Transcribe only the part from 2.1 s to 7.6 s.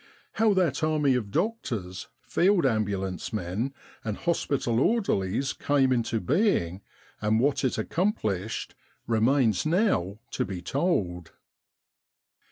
field ambulance men, and hospital orderlies came into being and